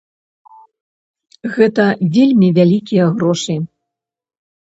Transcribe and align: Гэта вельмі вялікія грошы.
Гэта 1.57 1.85
вельмі 2.15 2.49
вялікія 2.59 3.03
грошы. 3.19 3.59